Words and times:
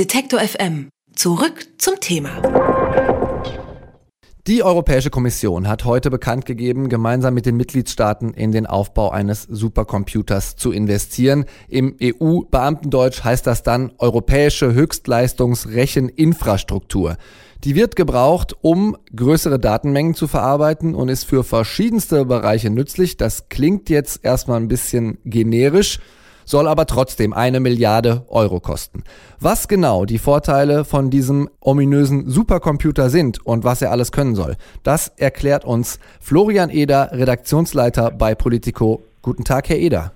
Detektor 0.00 0.40
FM. 0.40 0.88
Zurück 1.14 1.66
zum 1.76 2.00
Thema. 2.00 2.40
Die 4.46 4.62
Europäische 4.62 5.10
Kommission 5.10 5.68
hat 5.68 5.84
heute 5.84 6.08
bekannt 6.08 6.46
gegeben, 6.46 6.88
gemeinsam 6.88 7.34
mit 7.34 7.44
den 7.44 7.58
Mitgliedstaaten 7.58 8.32
in 8.32 8.50
den 8.50 8.64
Aufbau 8.64 9.10
eines 9.10 9.42
Supercomputers 9.42 10.56
zu 10.56 10.72
investieren. 10.72 11.44
Im 11.68 11.98
EU-Beamtendeutsch 12.02 13.24
heißt 13.24 13.46
das 13.46 13.62
dann 13.62 13.92
Europäische 13.98 14.72
Höchstleistungsrecheninfrastruktur. 14.72 17.18
Die 17.64 17.74
wird 17.74 17.94
gebraucht, 17.94 18.56
um 18.62 18.96
größere 19.14 19.58
Datenmengen 19.58 20.14
zu 20.14 20.28
verarbeiten 20.28 20.94
und 20.94 21.10
ist 21.10 21.24
für 21.24 21.44
verschiedenste 21.44 22.24
Bereiche 22.24 22.70
nützlich. 22.70 23.18
Das 23.18 23.50
klingt 23.50 23.90
jetzt 23.90 24.24
erstmal 24.24 24.60
ein 24.60 24.68
bisschen 24.68 25.18
generisch 25.26 25.98
soll 26.50 26.66
aber 26.66 26.86
trotzdem 26.86 27.32
eine 27.32 27.60
Milliarde 27.60 28.24
Euro 28.28 28.58
kosten. 28.58 29.04
Was 29.38 29.68
genau 29.68 30.04
die 30.04 30.18
Vorteile 30.18 30.84
von 30.84 31.08
diesem 31.08 31.48
ominösen 31.60 32.28
Supercomputer 32.28 33.08
sind 33.08 33.44
und 33.46 33.62
was 33.62 33.82
er 33.82 33.92
alles 33.92 34.10
können 34.10 34.34
soll, 34.34 34.56
das 34.82 35.08
erklärt 35.16 35.64
uns 35.64 36.00
Florian 36.20 36.68
Eder, 36.70 37.10
Redaktionsleiter 37.12 38.10
bei 38.10 38.34
Politico. 38.34 39.02
Guten 39.22 39.44
Tag, 39.44 39.68
Herr 39.68 39.76
Eder. 39.76 40.12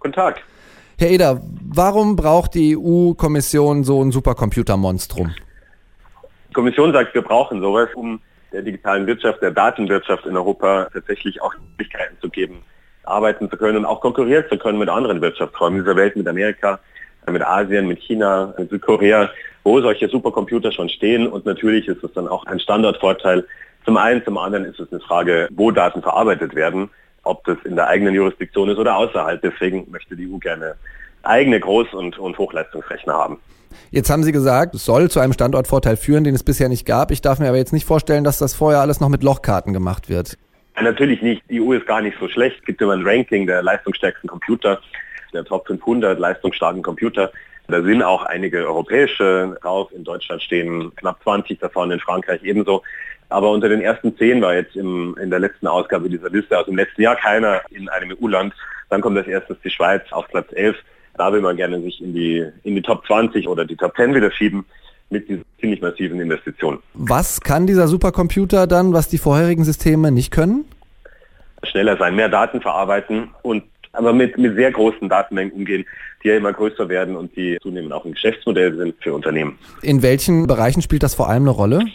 Guten 0.00 0.14
Tag. 0.14 0.42
Herr 0.98 1.10
Eder, 1.10 1.40
warum 1.62 2.16
braucht 2.16 2.54
die 2.54 2.76
EU-Kommission 2.76 3.84
so 3.84 4.02
ein 4.02 4.10
Supercomputer-Monstrum? 4.10 5.32
Die 6.48 6.54
Kommission 6.54 6.92
sagt, 6.92 7.14
wir 7.14 7.22
brauchen 7.22 7.60
sowas, 7.60 7.90
um 7.94 8.20
der 8.52 8.62
digitalen 8.62 9.06
Wirtschaft, 9.06 9.40
der 9.40 9.52
Datenwirtschaft 9.52 10.26
in 10.26 10.36
Europa 10.36 10.88
tatsächlich 10.92 11.40
auch 11.42 11.54
Möglichkeiten 11.54 12.16
zu 12.20 12.28
geben, 12.28 12.62
arbeiten 13.06 13.50
zu 13.50 13.56
können 13.56 13.78
und 13.78 13.84
auch 13.84 14.00
konkurrieren 14.00 14.44
zu 14.50 14.58
können 14.58 14.78
mit 14.78 14.88
anderen 14.88 15.20
Wirtschaftsräumen 15.20 15.80
dieser 15.80 15.96
Welt, 15.96 16.16
mit 16.16 16.28
Amerika, 16.28 16.78
mit 17.30 17.42
Asien, 17.42 17.86
mit 17.88 18.00
China, 18.00 18.54
mit 18.58 18.70
Südkorea, 18.70 19.30
wo 19.64 19.80
solche 19.80 20.08
Supercomputer 20.08 20.72
schon 20.72 20.88
stehen. 20.88 21.26
Und 21.26 21.44
natürlich 21.44 21.88
ist 21.88 22.02
es 22.04 22.12
dann 22.12 22.28
auch 22.28 22.44
ein 22.46 22.60
Standortvorteil. 22.60 23.44
Zum 23.84 23.96
einen, 23.96 24.24
zum 24.24 24.38
anderen 24.38 24.64
ist 24.64 24.80
es 24.80 24.90
eine 24.92 25.00
Frage, 25.00 25.48
wo 25.52 25.70
Daten 25.70 26.02
verarbeitet 26.02 26.54
werden, 26.54 26.90
ob 27.22 27.44
das 27.44 27.58
in 27.64 27.76
der 27.76 27.88
eigenen 27.88 28.14
Jurisdiktion 28.14 28.68
ist 28.68 28.78
oder 28.78 28.96
außerhalb. 28.96 29.40
Deswegen 29.42 29.86
möchte 29.90 30.16
die 30.16 30.32
EU 30.32 30.38
gerne 30.38 30.74
eigene 31.22 31.58
Groß- 31.58 31.94
und, 31.94 32.18
und 32.18 32.38
Hochleistungsrechner 32.38 33.12
haben. 33.12 33.40
Jetzt 33.90 34.10
haben 34.10 34.22
Sie 34.22 34.32
gesagt, 34.32 34.74
es 34.74 34.84
soll 34.84 35.10
zu 35.10 35.20
einem 35.20 35.32
Standortvorteil 35.32 35.96
führen, 35.96 36.24
den 36.24 36.34
es 36.34 36.42
bisher 36.42 36.68
nicht 36.68 36.86
gab. 36.86 37.10
Ich 37.10 37.20
darf 37.20 37.38
mir 37.38 37.48
aber 37.48 37.56
jetzt 37.56 37.72
nicht 37.72 37.84
vorstellen, 37.84 38.24
dass 38.24 38.38
das 38.38 38.54
vorher 38.54 38.80
alles 38.80 39.00
noch 39.00 39.08
mit 39.08 39.22
Lochkarten 39.22 39.72
gemacht 39.72 40.08
wird. 40.08 40.38
Natürlich 40.80 41.22
nicht. 41.22 41.42
Die 41.48 41.60
EU 41.60 41.72
ist 41.72 41.86
gar 41.86 42.02
nicht 42.02 42.18
so 42.20 42.28
schlecht. 42.28 42.58
Es 42.60 42.64
gibt 42.64 42.82
immer 42.82 42.92
ein 42.92 43.06
Ranking 43.06 43.46
der 43.46 43.62
leistungsstärksten 43.62 44.28
Computer, 44.28 44.80
der 45.32 45.44
Top 45.44 45.66
500 45.66 46.18
leistungsstarken 46.18 46.82
Computer. 46.82 47.32
Da 47.68 47.82
sind 47.82 48.02
auch 48.02 48.24
einige 48.24 48.66
europäische 48.66 49.56
drauf. 49.62 49.90
In 49.92 50.04
Deutschland 50.04 50.42
stehen 50.42 50.94
knapp 50.96 51.22
20 51.22 51.58
davon, 51.58 51.90
in 51.90 51.98
Frankreich 51.98 52.42
ebenso. 52.44 52.82
Aber 53.28 53.50
unter 53.50 53.68
den 53.68 53.80
ersten 53.80 54.16
zehn 54.16 54.40
war 54.40 54.54
jetzt 54.54 54.76
im, 54.76 55.16
in 55.20 55.30
der 55.30 55.40
letzten 55.40 55.66
Ausgabe 55.66 56.08
dieser 56.08 56.30
Liste 56.30 56.56
aus 56.58 56.66
dem 56.66 56.76
letzten 56.76 57.02
Jahr 57.02 57.16
keiner 57.16 57.62
in 57.70 57.88
einem 57.88 58.16
EU-Land. 58.20 58.54
Dann 58.88 59.00
kommt 59.00 59.16
als 59.16 59.26
erstes 59.26 59.56
die 59.64 59.70
Schweiz 59.70 60.02
auf 60.12 60.28
Platz 60.28 60.48
11. 60.52 60.76
Da 61.16 61.32
will 61.32 61.40
man 61.40 61.56
gerne 61.56 61.80
sich 61.80 62.00
in 62.00 62.12
die, 62.12 62.46
in 62.62 62.76
die 62.76 62.82
Top 62.82 63.04
20 63.06 63.48
oder 63.48 63.64
die 63.64 63.76
Top 63.76 63.96
10 63.96 64.14
wieder 64.14 64.30
schieben 64.30 64.66
mit 65.08 65.28
diesen 65.28 65.45
ziemlich 65.60 65.80
massiven 65.80 66.20
Investitionen. 66.20 66.78
Was 66.94 67.40
kann 67.40 67.66
dieser 67.66 67.88
Supercomputer 67.88 68.66
dann, 68.66 68.92
was 68.92 69.08
die 69.08 69.18
vorherigen 69.18 69.64
Systeme 69.64 70.10
nicht 70.10 70.30
können? 70.30 70.64
Schneller 71.64 71.96
sein, 71.96 72.14
mehr 72.14 72.28
Daten 72.28 72.60
verarbeiten 72.60 73.30
und 73.42 73.64
aber 73.92 74.12
mit, 74.12 74.36
mit 74.36 74.56
sehr 74.56 74.70
großen 74.70 75.08
Datenmengen 75.08 75.52
umgehen, 75.52 75.86
die 76.22 76.28
ja 76.28 76.36
immer 76.36 76.52
größer 76.52 76.88
werden 76.88 77.16
und 77.16 77.34
die 77.34 77.58
zunehmend 77.62 77.92
auch 77.92 78.04
ein 78.04 78.12
Geschäftsmodell 78.12 78.76
sind 78.76 78.94
für 79.02 79.14
Unternehmen. 79.14 79.58
In 79.82 80.02
welchen 80.02 80.46
Bereichen 80.46 80.82
spielt 80.82 81.02
das 81.02 81.14
vor 81.14 81.28
allem 81.28 81.44
eine 81.44 81.50
Rolle? 81.50 81.86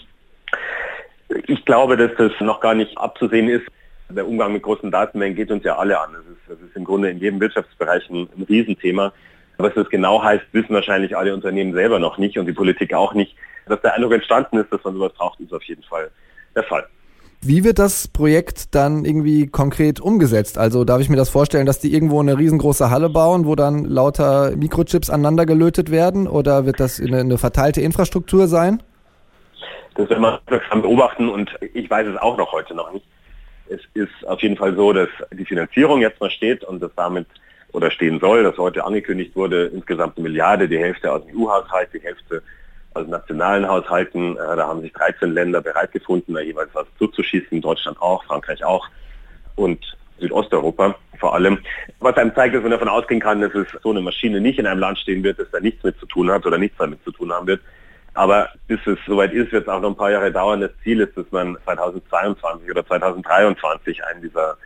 Ich 1.48 1.64
glaube, 1.66 1.96
dass 1.98 2.12
das 2.18 2.31
noch 2.40 2.59
gar 2.59 2.73
nicht 2.73 2.98
abzusehen 2.98 3.50
ist. 3.50 3.66
Der 4.09 4.28
Umgang 4.28 4.52
mit 4.52 4.64
großen 4.64 4.92
Datenmengen 4.92 5.36
geht 5.36 5.52
uns 5.52 5.63
ja 5.63 5.78
alle 5.78 6.00
an. 6.00 6.09
Das 6.13 6.24
ist, 6.24 6.40
das 6.50 6.68
ist 6.68 6.75
im 6.75 6.84
Grunde 6.84 7.09
in 7.09 7.19
jedem 7.19 7.40
Wirtschaftsbereich 7.40 8.09
ein, 8.09 8.28
ein 8.36 8.44
Riesenthema. 8.50 9.13
Was 9.62 9.74
das 9.74 9.90
genau 9.90 10.24
heißt, 10.24 10.46
wissen 10.52 10.74
wahrscheinlich 10.74 11.16
alle 11.16 11.34
Unternehmen 11.34 11.74
selber 11.74 12.00
noch 12.00 12.18
nicht 12.18 12.38
und 12.38 12.46
die 12.46 12.54
Politik 12.54 12.94
auch 12.94 13.14
nicht. 13.14 13.36
Dass 13.68 13.82
der 13.82 13.94
Eindruck 13.94 14.14
entstanden 14.14 14.58
ist, 14.58 14.72
dass 14.72 14.84
man 14.84 14.96
sowas 14.96 15.14
braucht, 15.14 15.40
ist 15.40 15.54
auf 15.54 15.64
jeden 15.64 15.84
Fall 15.84 16.10
der 16.56 16.64
Fall. 16.64 16.86
Wie 17.44 17.64
wird 17.64 17.80
das 17.80 18.08
Projekt 18.08 18.76
dann 18.76 19.04
irgendwie 19.04 19.48
konkret 19.48 20.00
umgesetzt? 20.00 20.60
Also 20.60 20.84
darf 20.86 21.02
ich 21.02 21.10
mir 21.10 21.16
das 21.16 21.30
vorstellen, 21.30 21.66
dass 21.66 21.80
die 21.80 21.92
irgendwo 21.92 22.20
eine 22.20 22.38
riesengroße 22.38 22.92
Halle 22.92 23.10
bauen, 23.10 23.48
wo 23.48 23.56
dann 23.56 23.84
lauter 23.84 24.56
Mikrochips 24.56 25.10
aneinander 25.10 25.48
gelötet 25.48 25.90
werden? 25.90 26.28
Oder 26.28 26.68
wird 26.68 26.80
das 26.80 27.00
eine, 27.00 27.22
eine 27.22 27.40
verteilte 27.40 27.82
Infrastruktur 27.82 28.48
sein? 28.48 28.84
Das 29.96 30.08
werden 30.10 30.22
wir 30.22 30.40
wirksam 30.48 30.84
beobachten 30.84 31.30
und 31.30 31.50
ich 31.74 31.90
weiß 31.90 32.08
es 32.08 32.18
auch 32.18 32.38
noch 32.38 32.52
heute 32.52 32.76
noch 32.76 32.92
nicht. 32.94 33.06
Es 33.70 33.82
ist 33.96 34.28
auf 34.28 34.42
jeden 34.44 34.58
Fall 34.58 34.76
so, 34.76 34.94
dass 34.94 35.10
die 35.34 35.46
Finanzierung 35.46 36.02
jetzt 36.02 36.22
mal 36.22 36.30
steht 36.30 36.64
und 36.64 36.80
dass 36.80 36.92
damit 36.96 37.26
oder 37.74 37.92
stehen 37.92 38.20
soll, 38.20 38.44
dass 38.44 38.58
heute 38.58 38.84
angekündigt 38.84 39.36
wurde, 39.36 39.68
insgesamt 39.68 40.18
eine 40.18 40.24
Milliarde, 40.24 40.68
die 40.68 40.80
Hälfte 40.80 41.12
aus 41.12 41.26
dem 41.26 41.38
EU-Haushalt, 41.38 41.90
die 41.94 42.02
Hälfte 42.02 42.42
aus 42.94 43.08
nationalen 43.08 43.68
Haushalten. 43.68 44.36
Äh, 44.36 44.56
da 44.56 44.68
haben 44.68 44.82
sich 44.82 44.94
13 44.94 45.34
Länder 45.34 45.62
bereit 45.62 45.92
gefunden, 45.92 46.34
da 46.34 46.42
jeweils 46.42 46.70
was 46.74 46.88
zuzuschießen, 46.98 47.62
Deutschland 47.62 48.02
auch, 48.02 48.24
Frankreich 48.26 48.64
auch 48.64 48.88
und 49.56 49.80
Südosteuropa 50.20 50.96
vor 51.20 51.34
allem. 51.34 51.60
Was 52.00 52.18
einem 52.18 52.34
zeigt, 52.36 52.56
dass 52.56 52.62
man 52.62 52.72
davon 52.72 52.90
ausgehen 52.90 53.22
kann, 53.22 53.42
dass 53.42 53.54
es 53.54 53.68
so 53.84 53.92
eine 53.92 54.02
Maschine 54.02 54.42
nicht 54.42 54.60
in 54.60 54.68
einem 54.68 54.80
Land 54.80 55.00
stehen 55.00 55.24
wird, 55.24 55.40
das 55.40 55.50
da 55.52 55.60
nichts 55.60 55.84
mit 55.84 55.98
zu 56.00 56.06
tun 56.06 56.30
hat 56.30 56.46
oder 56.46 56.58
nichts 56.58 56.78
damit 56.78 57.04
zu 57.04 57.12
tun 57.12 57.31
haben 57.31 57.48
wird. 57.48 57.62
Aber 58.14 58.50
bis 58.68 58.80
es 58.86 58.98
soweit 59.08 59.31
ist, 59.31 59.52
wird 59.52 59.64
es 59.64 59.70
auch 59.70 59.80
noch 59.80 59.90
ein 59.90 59.96
paar 59.96 60.12
Jahre 60.12 60.31
dauern. 60.31 60.62
Das 60.62 60.72
Ziel 60.84 61.00
ist, 61.00 61.16
dass 61.16 61.26
man 61.31 61.58
2022 61.64 62.70
oder 62.70 62.86
2023 62.86 64.04
einen 64.06 64.22
dieser 64.22 64.58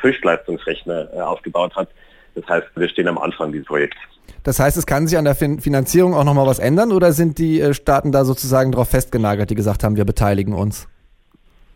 Höchstleistungsrechner 0.00 1.08
äh, 1.12 1.20
aufgebaut 1.20 1.76
hat. 1.76 1.88
Das 2.36 2.46
heißt, 2.48 2.66
wir 2.76 2.88
stehen 2.88 3.08
am 3.08 3.18
Anfang 3.18 3.50
dieses 3.50 3.66
Projekts. 3.66 3.96
Das 4.44 4.60
heißt, 4.60 4.76
es 4.76 4.86
kann 4.86 5.08
sich 5.08 5.18
an 5.18 5.24
der 5.24 5.34
fin 5.34 5.58
Finanzierung 5.58 6.14
auch 6.14 6.22
nochmal 6.22 6.46
was 6.46 6.60
ändern 6.60 6.92
oder 6.92 7.12
sind 7.12 7.38
die 7.38 7.60
äh, 7.60 7.74
Staaten 7.74 8.12
da 8.12 8.24
sozusagen 8.24 8.70
darauf 8.70 8.88
festgenagert, 8.88 9.50
die 9.50 9.54
gesagt 9.56 9.82
haben, 9.82 9.96
wir 9.96 10.04
beteiligen 10.04 10.54
uns? 10.54 10.86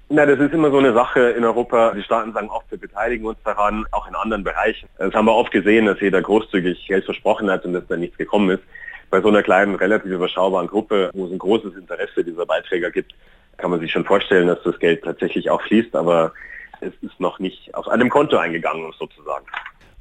Na, 0.08 0.26
das 0.26 0.38
ist 0.40 0.52
immer 0.52 0.70
so 0.70 0.78
eine 0.78 0.92
Sache 0.92 1.20
in 1.30 1.44
Europa. 1.44 1.92
Die 1.94 2.02
Staaten 2.02 2.32
sagen 2.32 2.48
oft, 2.48 2.70
wir 2.70 2.78
beteiligen 2.78 3.26
uns 3.26 3.38
daran, 3.44 3.86
auch 3.92 4.08
in 4.08 4.14
anderen 4.14 4.44
Bereichen. 4.44 4.88
Das 4.98 5.14
haben 5.14 5.26
wir 5.26 5.34
oft 5.34 5.52
gesehen, 5.52 5.86
dass 5.86 6.00
jeder 6.00 6.20
großzügig 6.20 6.86
Geld 6.86 7.04
versprochen 7.04 7.50
hat 7.50 7.64
und 7.64 7.72
dass 7.72 7.86
da 7.88 7.96
nichts 7.96 8.18
gekommen 8.18 8.50
ist. 8.50 8.62
Bei 9.10 9.20
so 9.20 9.28
einer 9.28 9.42
kleinen, 9.42 9.74
relativ 9.76 10.10
überschaubaren 10.10 10.66
Gruppe, 10.66 11.10
wo 11.14 11.26
es 11.26 11.32
ein 11.32 11.38
großes 11.38 11.76
Interesse 11.76 12.24
dieser 12.24 12.46
Beiträger 12.46 12.90
gibt, 12.90 13.14
kann 13.56 13.70
man 13.70 13.80
sich 13.80 13.92
schon 13.92 14.04
vorstellen, 14.04 14.48
dass 14.48 14.62
das 14.62 14.78
Geld 14.78 15.04
tatsächlich 15.04 15.50
auch 15.50 15.62
fließt, 15.62 15.94
aber 15.94 16.32
es 16.80 16.92
ist 17.02 17.20
noch 17.20 17.38
nicht 17.38 17.74
auf 17.74 17.88
einem 17.88 18.08
Konto 18.08 18.36
eingegangen, 18.36 18.92
sozusagen. 18.98 19.44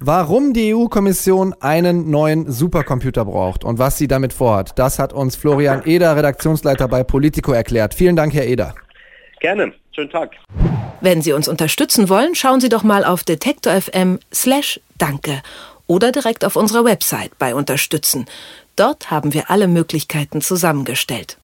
Warum 0.02 0.54
die 0.54 0.74
EU-Kommission 0.74 1.54
einen 1.60 2.10
neuen 2.10 2.50
Supercomputer 2.50 3.26
braucht 3.26 3.66
und 3.66 3.80
was 3.80 3.98
sie 3.98 4.08
damit 4.08 4.32
vorhat, 4.32 4.80
das 4.80 4.98
hat 4.98 5.12
uns 5.12 5.36
Florian 5.36 5.82
Eder, 5.86 6.16
Redaktionsleiter 6.16 6.88
bei 6.88 7.04
Politico, 7.04 7.52
erklärt. 7.52 7.94
Vielen 7.94 8.16
Dank, 8.16 8.34
Herr 8.34 8.46
Eder. 8.46 8.76
Gerne. 9.42 9.74
Schönen 9.92 10.10
Tag. 10.10 10.32
Wenn 11.02 11.22
Sie 11.22 11.34
uns 11.34 11.50
unterstützen 11.50 12.08
wollen, 12.08 12.34
schauen 12.34 12.62
Sie 12.62 12.70
doch 12.70 12.84
mal 12.84 13.04
auf 13.04 13.26
detektor.fm 13.26 14.20
slash 14.34 14.80
danke 14.98 15.42
oder 15.86 16.14
direkt 16.14 16.46
auf 16.46 16.56
unserer 16.56 16.86
Website 16.86 17.38
bei 17.38 17.54
Unterstützen. 17.54 18.26
Dort 18.78 19.12
haben 19.12 19.34
wir 19.34 19.52
alle 19.52 19.68
Möglichkeiten 19.68 20.40
zusammengestellt. 20.40 21.36